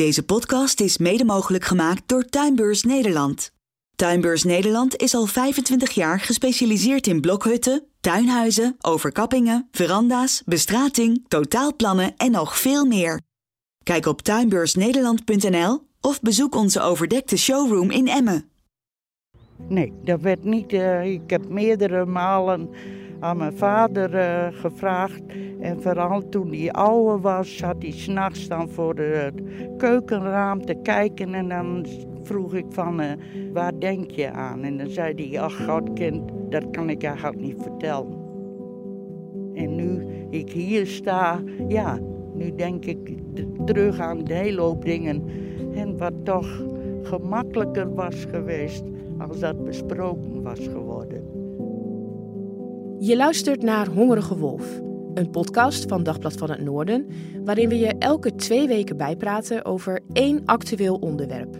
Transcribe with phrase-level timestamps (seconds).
[0.00, 3.52] Deze podcast is mede mogelijk gemaakt door Tuinbeurs Nederland.
[3.96, 12.30] Tuinbeurs Nederland is al 25 jaar gespecialiseerd in blokhutten, tuinhuizen, overkappingen, veranda's, bestrating, totaalplannen en
[12.30, 13.20] nog veel meer.
[13.82, 18.49] Kijk op tuinbeursnederland.nl of bezoek onze overdekte showroom in Emmen.
[19.68, 20.72] Nee, dat werd niet.
[20.72, 22.68] Uh, ik heb meerdere malen
[23.20, 25.22] aan mijn vader uh, gevraagd.
[25.60, 29.42] En vooral toen hij ouder was, zat hij s'nachts dan voor het
[29.76, 31.34] keukenraam te kijken.
[31.34, 31.86] En dan
[32.22, 33.06] vroeg ik van, uh,
[33.52, 34.62] waar denk je aan?
[34.62, 38.18] En dan zei hij, ach godkind, dat kan ik eigenlijk niet vertellen.
[39.54, 41.98] En nu ik hier sta, ja,
[42.34, 43.16] nu denk ik
[43.64, 45.24] terug aan de hele hoop dingen.
[45.74, 46.62] En wat toch
[47.02, 48.84] gemakkelijker was geweest
[49.20, 51.38] als dat besproken was geworden.
[52.98, 54.80] Je luistert naar Hongerige Wolf,
[55.14, 57.06] een podcast van Dagblad van het Noorden,
[57.44, 61.56] waarin we je elke twee weken bijpraten over één actueel onderwerp.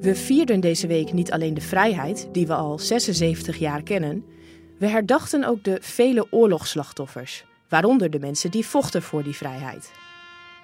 [0.00, 4.24] We vierden deze week niet alleen de vrijheid, die we al 76 jaar kennen,
[4.78, 9.90] we herdachten ook de vele oorlogsslachtoffers, waaronder de mensen die vochten voor die vrijheid.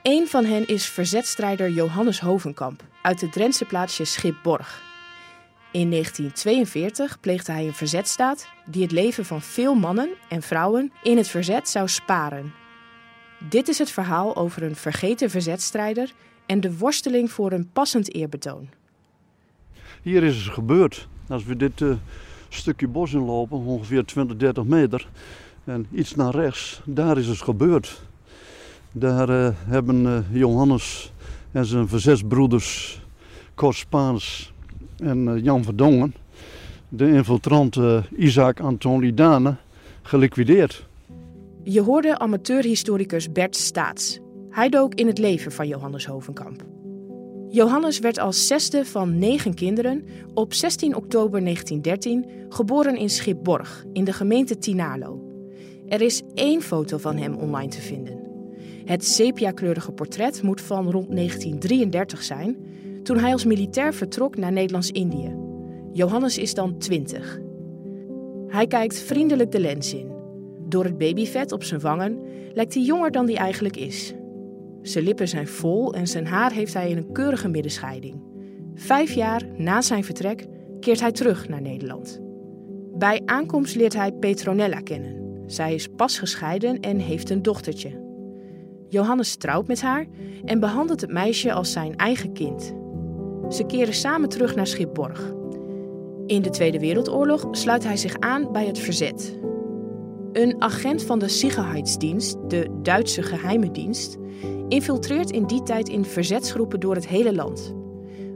[0.03, 4.89] Een van hen is verzetstrijder Johannes Hovenkamp uit het Drentse plaatsje Schipborg.
[5.73, 11.17] In 1942 pleegde hij een verzetstaat die het leven van veel mannen en vrouwen in
[11.17, 12.53] het verzet zou sparen.
[13.49, 16.13] Dit is het verhaal over een vergeten verzetstrijder
[16.47, 18.69] en de worsteling voor een passend eerbetoon.
[20.03, 21.09] Hier is het gebeurd.
[21.29, 21.95] Als we dit uh,
[22.48, 25.09] stukje bos inlopen, ongeveer 20, 30 meter,
[25.65, 28.03] en iets naar rechts, daar is het gebeurd.
[28.93, 31.13] Daar uh, hebben uh, Johannes
[31.53, 33.01] en zijn verzetsbroeders
[33.55, 34.53] Kort Spaans
[35.01, 36.15] en Jan Verdongen
[36.89, 37.79] de infiltrant
[38.17, 39.57] Isaac Anton
[40.03, 40.87] geliquideerd.
[41.62, 44.19] Je hoorde amateurhistoricus Bert Staats.
[44.51, 46.65] Hij dook in het leven van Johannes Hovenkamp.
[47.48, 54.05] Johannes werd als zesde van negen kinderen op 16 oktober 1913 geboren in Schipborg in
[54.05, 55.24] de gemeente Tinalo.
[55.89, 58.19] Er is één foto van hem online te vinden.
[58.85, 62.57] Het sepia-kleurige portret moet van rond 1933 zijn,
[63.02, 65.36] toen hij als militair vertrok naar Nederlands-Indië.
[65.92, 67.40] Johannes is dan 20.
[68.46, 70.12] Hij kijkt vriendelijk de lens in.
[70.68, 72.18] Door het babyvet op zijn wangen
[72.52, 74.14] lijkt hij jonger dan hij eigenlijk is.
[74.83, 78.22] Zijn lippen zijn vol en zijn haar heeft hij in een keurige middenscheiding.
[78.74, 80.46] Vijf jaar na zijn vertrek
[80.80, 82.20] keert hij terug naar Nederland.
[82.94, 85.42] Bij aankomst leert hij Petronella kennen.
[85.46, 88.08] Zij is pas gescheiden en heeft een dochtertje.
[88.88, 90.06] Johannes trouwt met haar
[90.44, 92.74] en behandelt het meisje als zijn eigen kind.
[93.50, 95.33] Ze keren samen terug naar Schipborg.
[96.27, 99.38] In de Tweede Wereldoorlog sluit hij zich aan bij het verzet.
[100.33, 104.16] Een agent van de Sicherheidsdienst, de Duitse geheime dienst,
[104.68, 107.74] infiltreert in die tijd in verzetsgroepen door het hele land.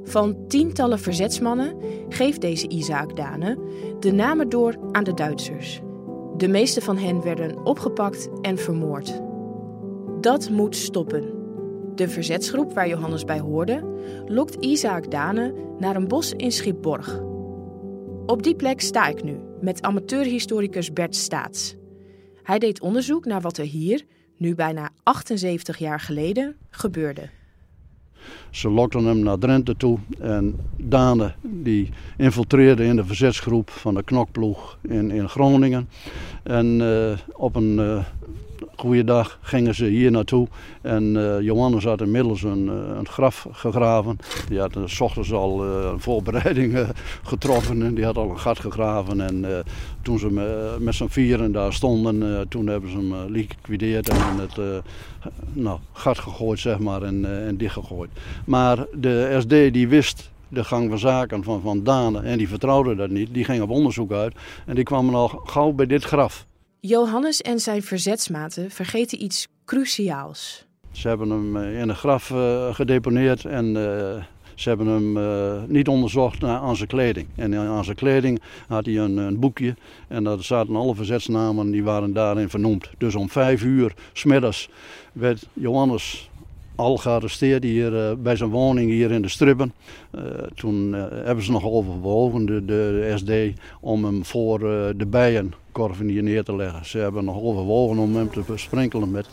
[0.02, 1.76] Van tientallen verzetsmannen
[2.08, 3.58] geeft deze Isaac Dane
[4.00, 5.81] de namen door aan de Duitsers.
[6.36, 9.20] De meeste van hen werden opgepakt en vermoord.
[10.20, 11.44] Dat moet stoppen.
[11.94, 13.84] De verzetsgroep waar Johannes bij hoorde,
[14.27, 17.21] lokt Isaac Dane naar een bos in Schipborg.
[18.27, 21.77] Op die plek sta ik nu, met amateurhistoricus Bert Staats.
[22.43, 24.05] Hij deed onderzoek naar wat er hier,
[24.37, 27.28] nu bijna 78 jaar geleden, gebeurde.
[28.50, 34.03] Ze lokten hem naar Drenthe toe en Dane die infiltreerde in de verzetsgroep van de
[34.03, 35.88] knokploeg in, in Groningen.
[36.43, 38.05] En uh, op een uh,
[38.76, 40.48] goeiedag gingen ze hier naartoe
[40.82, 44.16] en uh, Johannes had inmiddels een, een graf gegraven.
[44.48, 46.86] Die had s ochtends al een voorbereiding
[47.22, 49.20] getroffen en die had al een gat gegraven.
[49.20, 49.64] En
[50.02, 50.30] toen ze
[50.80, 54.82] met, z'n vieren daar stonden, toen hebben ze hem liquideerd en het
[55.52, 58.10] nou, gat gegooid zeg maar en, en dichtgegooid.
[58.44, 62.94] Maar de SD die wist de gang van zaken van Van Dane en die vertrouwde
[62.94, 63.34] dat niet.
[63.34, 64.34] Die ging op onderzoek uit
[64.66, 66.46] en die kwamen al gauw bij dit graf.
[66.87, 70.65] Johannes en zijn verzetsmaten vergeten iets cruciaals.
[70.93, 74.22] Ze hebben hem eh, in een graf uh, gedeponeerd en uh,
[74.55, 75.19] ze hebben hem
[75.69, 77.26] niet onderzocht naar, aan zijn kleding.
[77.35, 79.75] En aan zijn kleding had hij een, een, boekje
[80.08, 82.91] en daar zaten alle verzetsnamen die waren daarin vernoemd.
[82.99, 84.69] Dus om vijf uur smiddags
[85.12, 86.31] werd Johannes
[86.75, 89.73] al gearresteerd hier uh, bij zijn woning hier in de Stribben.
[90.15, 90.23] Uh,
[90.55, 94.59] toen uh, hebben ze nog overwogen, de, de, SD, om hem voor
[94.97, 96.87] de bijenkorven hier neer te leggen.
[96.87, 99.29] Ze hebben nog overwogen om hem te besprenkelen met,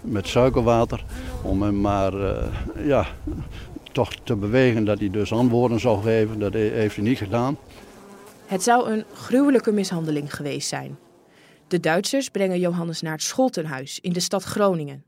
[0.00, 1.04] met suikerwater.
[1.42, 2.12] Om hem maar
[2.84, 3.06] ja,
[3.92, 6.38] toch te bewegen dat hij dus antwoorden zou geven.
[6.38, 7.58] Dat heeft hij niet gedaan.
[8.46, 10.98] Het zou een gruwelijke mishandeling geweest zijn.
[11.68, 15.07] De Duitsers brengen Johannes naar het Scholtenhuis in de stad Groningen.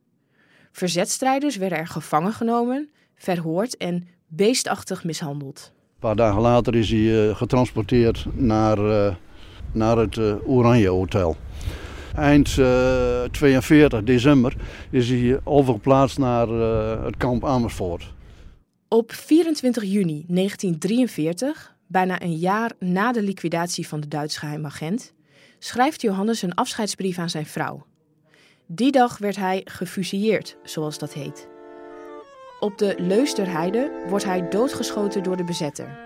[0.72, 5.72] Verzetstrijders werden er gevangen genomen, verhoord en beestachtig mishandeld.
[5.74, 9.14] Een paar dagen later is hij eh, getransporteerd naar, uh,
[9.72, 11.36] naar het uh, Oranje Hotel.
[12.14, 12.54] Eind
[13.30, 14.56] 42 december
[14.90, 16.48] is hij overgeplaatst naar
[17.04, 18.12] het kamp Amersfoort.
[18.88, 25.12] Op 24 juni 1943, bijna een jaar na de liquidatie van de Duitse geheimagent,
[25.58, 27.86] schrijft Johannes een afscheidsbrief aan zijn vrouw.
[28.72, 31.48] Die dag werd hij gefusilleerd, zoals dat heet.
[32.60, 35.98] Op de Leusterheide wordt hij doodgeschoten door de bezetter.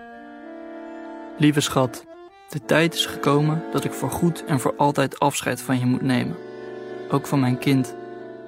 [1.37, 2.05] Lieve schat,
[2.49, 6.01] de tijd is gekomen dat ik voor goed en voor altijd afscheid van je moet
[6.01, 6.35] nemen.
[7.09, 7.95] Ook van mijn kind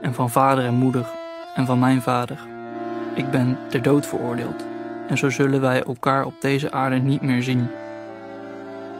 [0.01, 1.09] en van vader en moeder
[1.55, 2.47] en van mijn vader.
[3.15, 4.65] Ik ben ter dood veroordeeld
[5.07, 7.67] en zo zullen wij elkaar op deze aarde niet meer zien.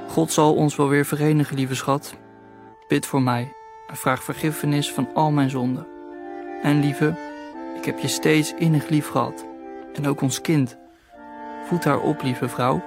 [0.08, 2.16] God zal ons wel weer verenigen, lieve schat.
[2.88, 3.56] Bid voor mij
[3.88, 5.88] en vraag vergiffenis van al mijn zonden.
[6.62, 7.16] En lieve,
[7.75, 9.45] ik heb je steeds innig lief gehad.
[9.94, 10.78] En ook ons kind.
[11.66, 12.84] Voed haar op, lieve vrouw.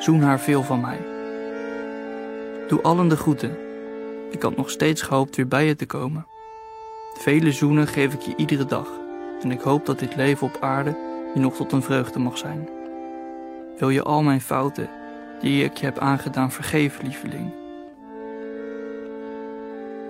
[0.00, 0.98] Zoen haar veel van mij.
[2.68, 3.58] Doe allen de groeten.
[4.30, 6.26] Ik had nog steeds gehoopt weer bij je te komen.
[7.14, 8.88] Vele zoenen geef ik je iedere dag.
[9.42, 10.96] En ik hoop dat dit leven op aarde
[11.34, 12.68] je nog tot een vreugde mag zijn.
[13.78, 14.90] Wil je al mijn fouten,
[15.40, 17.65] die ik je heb aangedaan, vergeven, lieveling?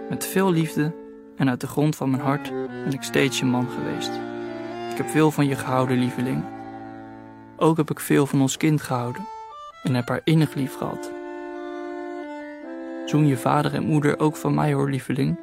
[0.08, 0.92] Met veel liefde
[1.36, 2.52] en uit de grond van mijn hart
[2.84, 4.10] ben ik steeds je man geweest.
[4.90, 6.44] Ik heb veel van je gehouden, lieveling.
[7.56, 9.26] Ook heb ik veel van ons kind gehouden
[9.82, 11.10] en heb haar innig lief gehad.
[13.06, 15.40] Zoen je vader en moeder ook van mij hoor, lieveling.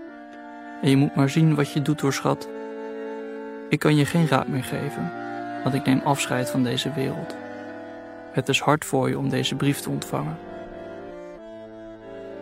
[0.82, 2.50] En je moet maar zien wat je doet hoor, schat.
[3.70, 5.12] Ik kan je geen raad meer geven,
[5.64, 7.36] want ik neem afscheid van deze wereld.
[8.32, 10.38] Het is hard voor je om deze brief te ontvangen.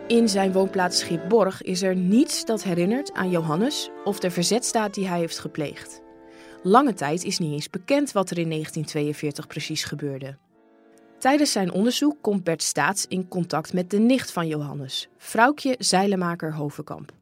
[0.06, 5.08] In zijn woonplaats Schipborg is er niets dat herinnert aan Johannes of de verzetstaat die
[5.08, 6.02] hij heeft gepleegd.
[6.62, 10.36] Lange tijd is niet eens bekend wat er in 1942 precies gebeurde.
[11.18, 16.54] Tijdens zijn onderzoek komt Bert Staats in contact met de nicht van Johannes, vrouwtje Zeilemaker
[16.54, 17.12] Hovenkamp.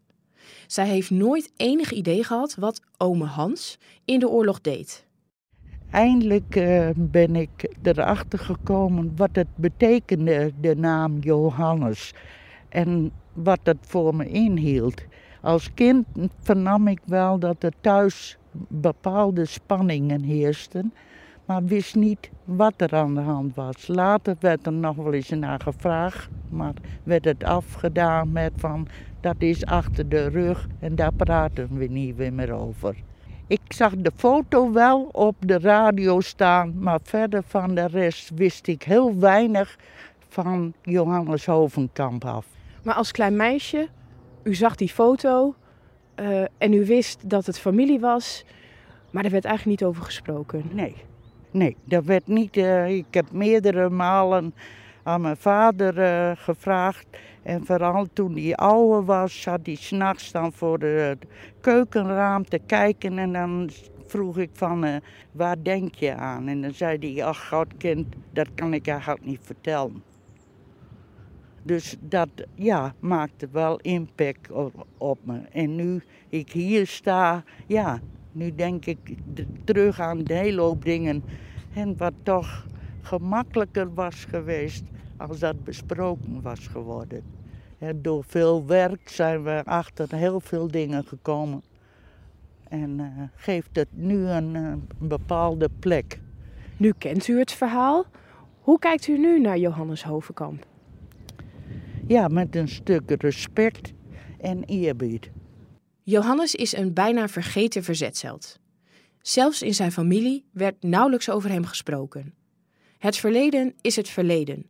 [0.67, 5.07] Zij heeft nooit enig idee gehad wat ome Hans in de oorlog deed.
[5.91, 12.13] Eindelijk uh, ben ik erachter gekomen wat het betekende, de naam Johannes
[12.71, 15.03] en wat dat voor me inhield.
[15.41, 16.07] Als kind
[16.41, 18.39] vernam ik wel dat er thuis
[18.69, 20.93] bepaalde spanningen heersten,
[21.45, 23.87] maar wist niet wat er aan de hand was.
[23.87, 28.89] Later werd er nog wel eens naar gevraagd, maar werd het afgedaan met van
[29.21, 32.97] dat is achter de rug en daar praten we niet meer over.
[33.47, 38.67] Ik zag de foto wel op de radio staan, maar verder van de rest wist
[38.67, 39.77] ik heel weinig
[40.29, 42.47] van Johannes Hovenkamp af.
[42.83, 43.89] Maar als klein meisje,
[44.43, 45.55] u zag die foto
[46.21, 48.45] uh, en u wist dat het familie was,
[49.11, 50.65] maar er werd eigenlijk niet over gesproken.
[50.73, 50.95] Nee,
[51.51, 52.57] nee, dat werd niet.
[52.57, 54.55] Uh, ik heb meerdere malen
[55.03, 57.07] aan mijn vader uh, gevraagd.
[57.43, 61.25] En vooral toen hij ouder was, zat hij s'nachts dan voor het
[61.61, 63.19] keukenraam te kijken.
[63.19, 63.71] En dan
[64.07, 64.97] vroeg ik van, uh,
[65.33, 66.49] waar denk je aan?
[66.49, 70.03] En dan zei hij, ach godkind, dat kan ik eigenlijk niet vertellen.
[71.63, 74.51] Dus dat ja, maakte wel impact
[74.99, 75.39] op, me.
[75.53, 78.01] En nu ik hier sta, ja,
[78.33, 78.99] nu denk ik
[79.65, 81.23] terug aan een hele hoop dingen.
[81.75, 82.67] En wat toch
[83.03, 84.85] gemakkelijker was geweest
[85.17, 87.23] als dat besproken was geworden.
[87.79, 91.63] En door veel werk zijn we achter heel veel dingen gekomen.
[92.69, 96.21] En uh, geeft het nu een, eh, een bepaalde plek.
[96.77, 98.05] Nu kent u het verhaal.
[98.61, 100.67] Hoe kijkt u nu naar Johannes Hovenkamp?
[102.11, 103.93] Ja, met een stuk respect
[104.41, 105.31] en eerbied.
[106.03, 108.59] Johannes is een bijna vergeten verzetsheld.
[109.21, 112.35] Zelfs in zijn familie werd nauwelijks over hem gesproken.
[112.99, 114.67] Het verleden is het verleden.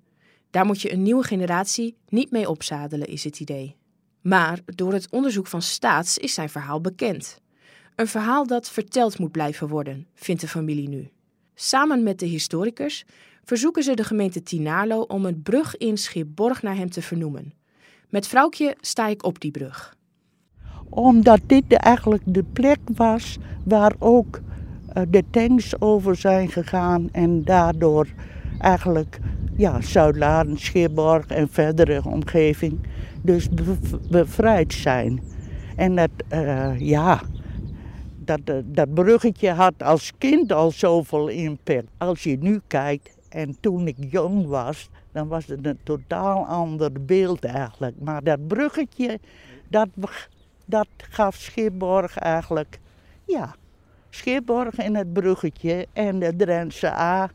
[0.51, 3.77] Daar moet je een nieuwe generatie niet mee opzadelen, is het idee.
[4.21, 7.41] Maar door het onderzoek van Staats is zijn verhaal bekend.
[7.97, 11.11] Een verhaal dat verteld moet blijven worden, vindt de familie nu.
[11.62, 13.05] Samen met de historicus
[13.45, 17.52] verzoeken ze de gemeente Tinarlo om een brug in Schipborg naar hem te vernoemen.
[18.09, 19.97] Met vrouwtje sta ik op die brug.
[20.88, 24.40] Omdat dit eigenlijk de plek was waar ook
[24.88, 28.09] eh, de tanks over zijn gegaan en daardoor
[28.59, 29.19] eigenlijk
[29.57, 32.79] ja, Zuid-Laren, Schipborg en verdere omgeving
[33.23, 33.49] dus
[34.11, 35.23] bevrijd zijn.
[35.76, 37.23] En dat, uh, ja,
[38.25, 41.87] dat, eh, dat bruggetje had als kind al zoveel impact.
[41.99, 46.93] Als je nu kijkt, en toen ik jong was, dan was het een totaal ander
[47.05, 47.97] beeld eigenlijk.
[48.00, 49.19] Maar dat bruggetje,
[49.69, 49.89] dat,
[50.67, 52.79] dat gaf Schipborg eigenlijk,
[53.25, 53.55] ja,
[54.11, 57.31] Schipborg en het bruggetje en de Drentse A,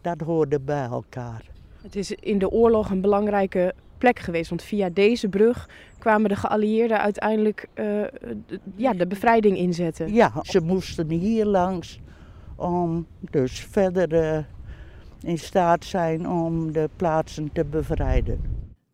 [0.00, 1.42] dat hoorde bij elkaar.
[1.82, 6.36] Het is in de oorlog een belangrijke plek geweest, want via deze brug kwamen de
[6.36, 7.84] geallieerden uiteindelijk uh,
[8.46, 10.12] de, ja, de bevrijding inzetten.
[10.12, 12.00] Ja, ze moesten hier langs
[12.56, 14.38] om dus verder uh,
[15.22, 18.40] in staat zijn om de plaatsen te bevrijden.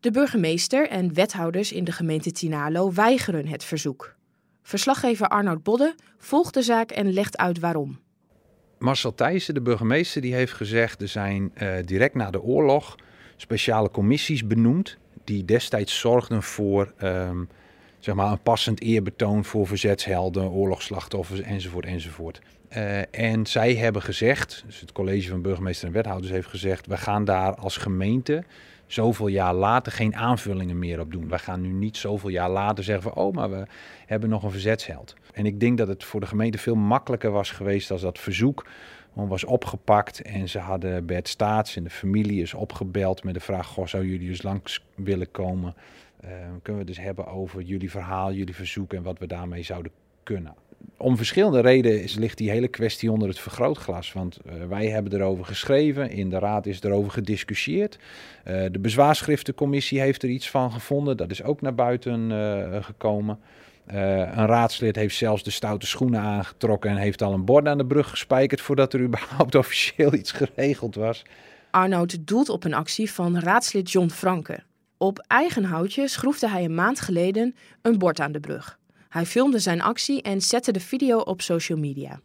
[0.01, 4.15] De burgemeester en wethouders in de gemeente Tinalo weigeren het verzoek.
[4.63, 7.99] Verslaggever Arnoud Bodde volgt de zaak en legt uit waarom.
[8.79, 11.03] Marcel Thijssen, de burgemeester, die heeft gezegd...
[11.03, 12.97] er zijn uh, direct na de oorlog
[13.37, 14.97] speciale commissies benoemd...
[15.25, 17.49] die destijds zorgden voor um,
[17.99, 19.45] zeg maar een passend eerbetoon...
[19.45, 22.41] voor verzetshelden, oorlogsslachtoffers enzovoort enzovoort.
[22.77, 26.87] Uh, en zij hebben gezegd, dus het college van burgemeester en wethouders heeft gezegd...
[26.87, 28.45] we gaan daar als gemeente
[28.87, 31.29] zoveel jaar later geen aanvullingen meer op doen.
[31.29, 33.67] We gaan nu niet zoveel jaar later zeggen van, oh, maar we
[34.07, 35.15] hebben nog een verzetsheld.
[35.33, 38.67] En ik denk dat het voor de gemeente veel makkelijker was geweest als dat verzoek
[39.25, 40.23] was opgepakt.
[40.23, 44.07] En ze hadden Bert Staats en de familie is opgebeld met de vraag, goh, zou
[44.07, 45.75] jullie dus langs willen komen?
[46.25, 46.31] Uh,
[46.63, 49.93] kunnen we het dus hebben over jullie verhaal, jullie verzoek en wat we daarmee zouden
[50.23, 50.55] kunnen
[50.97, 54.13] om verschillende redenen ligt die hele kwestie onder het vergrootglas.
[54.13, 57.99] Want uh, wij hebben erover geschreven, in de raad is erover gediscussieerd.
[58.49, 62.31] Uh, de bezwaarschriftencommissie heeft er iets van gevonden, dat is ook naar buiten
[63.89, 64.39] uh, gekomen.
[64.39, 67.87] een raadslid heeft zelfs de stoute schoenen aangetrokken en heeft al een bord aan de
[67.87, 71.23] brug gespijkerd voordat er überhaupt officieel iets geregeld was.
[71.71, 74.63] Arnoud doelt op een actie van raadslid John Franke.
[74.99, 78.79] Op eigen houtje schroefde hij een maand geleden een bord aan de brug.
[79.09, 82.21] Hij filmde zijn actie en zette de video op social media.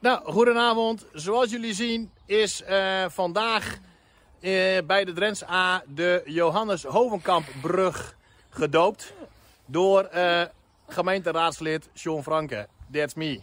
[0.00, 1.06] Nou, goedenavond.
[1.12, 3.78] Zoals jullie zien is uh, vandaag
[4.40, 8.16] uh, bij de Drents A de Johannes Hovenkampbrug
[8.50, 9.12] gedoopt
[9.66, 10.42] door uh,
[10.88, 12.66] gemeenteraadslid Sean Franke.
[12.92, 13.40] That's me.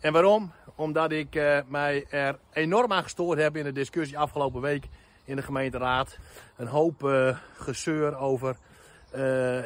[0.00, 0.52] En waarom?
[0.74, 1.34] Omdat ik
[1.66, 4.84] mij er enorm aan gestoord heb in de discussie afgelopen week
[5.24, 6.18] in de gemeenteraad.
[6.56, 8.56] Een hoop gezeur over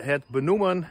[0.03, 0.89] het benoemen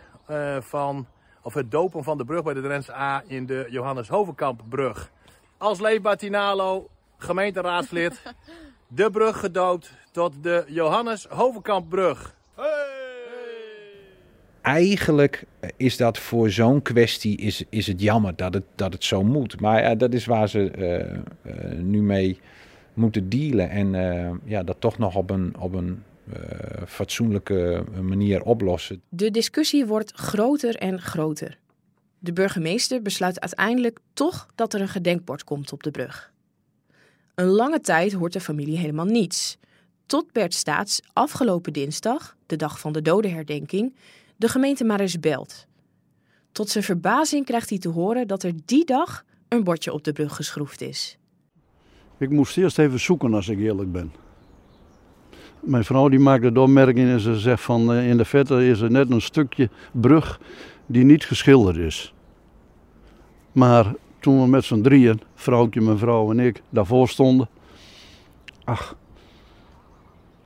[0.59, 1.07] van
[1.41, 5.11] of het dopen van de brug bij de Drentse A in de Johannes Hovenkampbrug.
[5.57, 8.21] Als leefbaar Tinalo, gemeenteraadslid,
[8.87, 12.35] de brug gedoopt tot de Johannes Hovenkampbrug.
[14.61, 15.45] Eigenlijk
[15.77, 19.59] is dat voor zo'n kwestie is, is het jammer dat het, dat het zo moet.
[19.59, 22.39] Maar uh, dat is waar ze uh, uh, nu mee
[22.93, 23.69] moeten dealen.
[23.69, 23.91] En
[24.45, 26.03] ja, dat toch nog op een, op een
[26.87, 29.01] fatsoenlijke manier oplossen.
[29.09, 31.57] De discussie wordt groter en groter.
[32.19, 36.31] De burgemeester besluit uiteindelijk toch dat er een gedenkbord komt op de brug.
[37.35, 39.57] Een lange tijd hoort de familie helemaal niets.
[40.05, 43.95] Tot Bert Staats afgelopen dinsdag, de dag van de dodenherdenking,
[44.39, 45.67] de gemeente maar eens belt.
[46.51, 50.13] Tot zijn verbazing krijgt hij te horen dat er die dag een bordje op de
[50.13, 51.17] brug geschroefd is.
[52.17, 54.11] Ik moest eerst even zoeken als ik eerlijk ben.
[55.59, 58.79] Mijn vrouw die maakte de opmerking en ze zegt van uh, in de vette is
[58.79, 60.39] er net een stukje brug
[60.85, 62.13] die niet geschilderd is.
[63.51, 67.49] Maar toen we met z'n drieën, vrouwtje, mijn vrouw en ik, daarvoor stonden,
[68.63, 68.95] ach,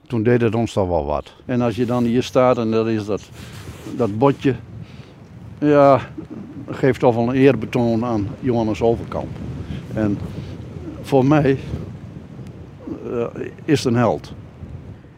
[0.08, 1.34] toen deed het ons toch wel wat.
[1.46, 3.30] En als je dan hier staat en dat is dat,
[3.96, 4.56] dat botje,
[5.60, 6.02] ja,
[6.68, 9.30] geeft toch wel een eerbetoon aan Johannes Overkamp.
[9.94, 10.18] En
[11.02, 11.58] voor mij
[13.06, 13.28] uh,
[13.66, 14.34] is het een held.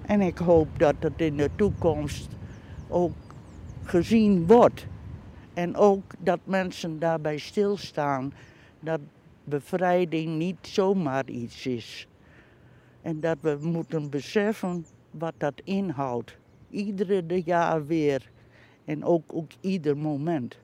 [0.02, 2.28] En ik hoop dat het in de toekomst
[2.88, 3.14] ook
[3.84, 4.86] gezien wordt.
[5.54, 8.34] En ook dat mensen daarbij stilstaan
[8.80, 9.00] dat
[9.44, 12.08] bevrijding niet zomaar iets is.
[13.02, 16.38] En dat we moeten beseffen wat dat inhoudt.
[16.70, 18.32] Iedere jaar weer.
[18.86, 20.58] En ook, ook ieder moment.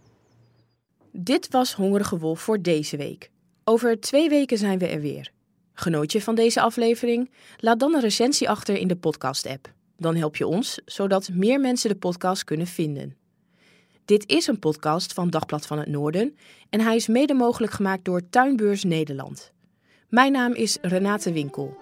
[1.12, 3.30] Dit was Hongerige Wolf voor deze week.
[3.64, 5.32] Over twee weken zijn we er weer.
[5.74, 7.32] Genoot je van deze aflevering?
[7.58, 9.74] Laat dan een recensie achter in de podcast-app.
[9.98, 13.16] Dan help je ons, zodat meer mensen de podcast kunnen vinden.
[14.06, 16.36] Dit is een podcast van Dagblad van het Noorden
[16.70, 19.52] en hij is mede mogelijk gemaakt door Tuinbeurs Nederland.
[20.10, 21.78] Mijn naam is Renate Winkel.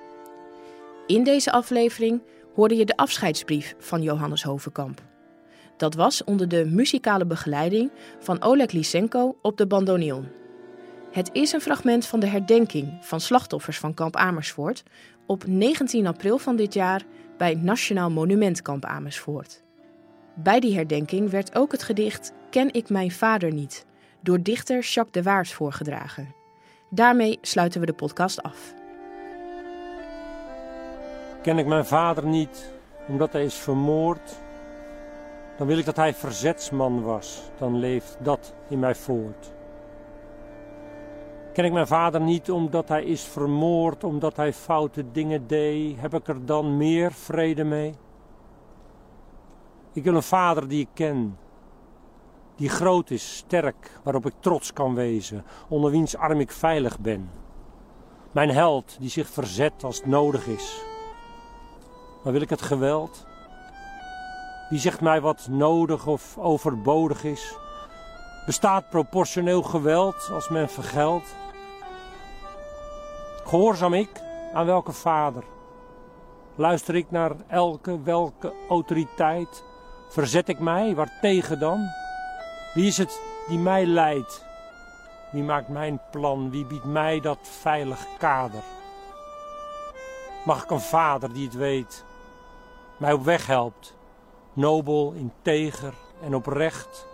[1.08, 2.22] In deze aflevering
[2.56, 5.09] hoorde je de afscheidsbrief van Johannes Hovenkamp.
[5.80, 10.28] Dat was onder de muzikale begeleiding van Oleg Lysenko op de bandoneon.
[11.12, 14.84] Het is een fragment van de herdenking van slachtoffers van kamp Amersfoort
[15.26, 17.04] op 19 april van dit jaar
[17.38, 19.64] bij Nationaal Monument Kamp Amersfoort.
[20.36, 23.86] Bij die herdenking werd ook het gedicht Ken ik mijn vader niet
[24.22, 26.36] door dichter Jacques de Waard voorgedragen.
[26.90, 28.74] Daarmee sluiten we de podcast af.
[31.42, 32.72] Ken ik mijn vader niet
[33.08, 34.40] omdat hij is vermoord,
[35.60, 39.54] dan wil ik dat hij verzetsman was, dan leeft dat in mij voort.
[41.54, 46.00] Ken ik mijn vader niet omdat hij is vermoord, omdat hij foute dingen deed?
[46.00, 47.94] Heb ik er dan meer vrede mee?
[49.94, 51.38] Ik wil een vader die ik ken,
[52.56, 57.30] die groot is, sterk, waarop ik trots kan wezen, onder wiens arm ik veilig ben.
[58.32, 60.82] Mijn held die zich verzet als het nodig is.
[62.24, 63.28] Maar wil ik het geweld?
[64.70, 67.56] Wie zegt mij wat nodig of overbodig is?
[68.46, 71.36] Bestaat proportioneel geweld als men vergeldt?
[73.46, 74.10] Gehoorzaam ik
[74.54, 75.44] aan welke vader?
[76.56, 79.64] Luister ik naar elke welke autoriteit?
[80.10, 81.80] Verzet ik mij, waartegen dan?
[82.74, 84.46] Wie is het die mij leidt?
[85.32, 86.52] Wie maakt mijn plan?
[86.52, 88.62] Wie biedt mij dat veilig kader?
[90.46, 92.06] Mag ik een vader die het weet,
[92.98, 93.98] mij op weg helpt,
[94.60, 97.08] nobel, integer en oprecht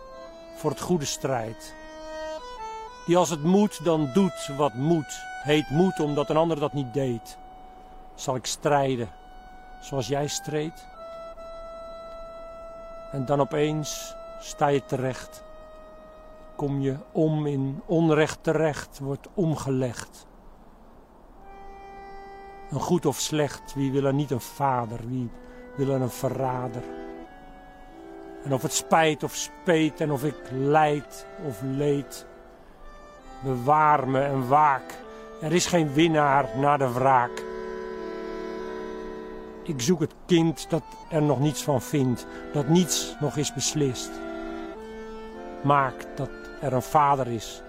[0.56, 1.75] voor het goede strijd?
[3.06, 6.94] Die als het moet dan doet wat moet, heet moed omdat een ander dat niet
[6.94, 7.38] deed.
[8.16, 9.10] Zal ik strijden
[9.82, 10.86] zoals jij streed?
[13.12, 15.44] En dan opeens sta je terecht.
[16.56, 20.28] Kom je om in onrecht terecht, wordt omgelegd.
[22.70, 25.30] Een goed of slecht, wie wil er niet een vader, wie
[25.75, 26.95] wil er een verrader?
[28.46, 32.25] En of het spijt of speet en of ik lijd of leed,
[33.44, 35.04] bewaar me en waak.
[35.42, 37.44] Er is geen winnaar na de wraak.
[39.64, 44.12] Ik zoek het kind dat er nog niets van vindt, dat niets nog is beslist.
[45.64, 46.30] Maak dat
[46.62, 47.62] er een vader is,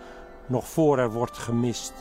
[0.46, 1.92] nog voor er wordt gemist.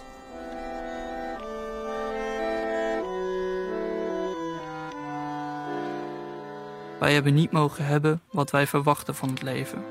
[6.99, 9.83] Wij hebben niet mogen hebben wat wij verwachten van het leven.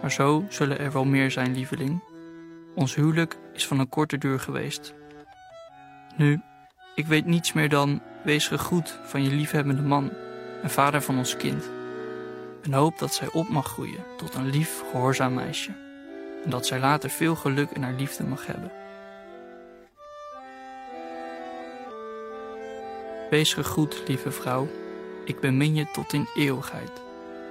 [0.00, 2.02] Maar zo zullen er wel meer zijn, lieveling.
[2.74, 4.94] Ons huwelijk is van een korte duur geweest.
[6.16, 6.40] Nu,
[6.94, 10.10] ik weet niets meer dan wees gegroet van je liefhebbende man
[10.62, 11.70] en vader van ons kind.
[12.62, 15.70] En hoop dat zij op mag groeien tot een lief, gehoorzaam meisje.
[16.44, 18.72] En dat zij later veel geluk in haar liefde mag hebben.
[23.30, 24.68] Wees gegroet, lieve vrouw.
[25.24, 27.02] Ik bemin je tot in eeuwigheid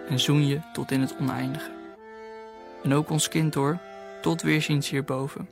[0.10, 1.72] en zoen je tot in het oneindige.
[2.84, 3.80] En ook ons kind hoor,
[4.22, 5.50] tot weerziens hierboven.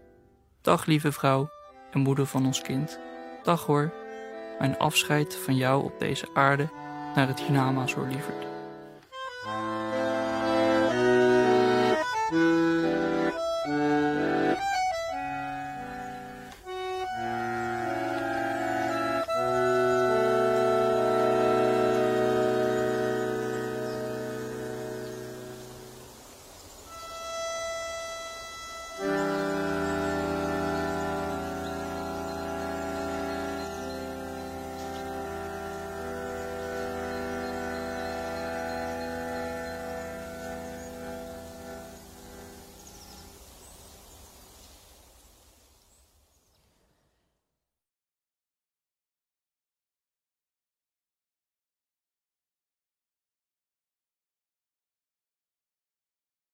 [0.61, 1.49] Dag, lieve vrouw
[1.91, 2.99] en moeder van ons kind.
[3.43, 3.93] Dag hoor,
[4.59, 6.69] mijn afscheid van jou op deze aarde
[7.15, 8.50] naar het hiernamaals hoor lieverd.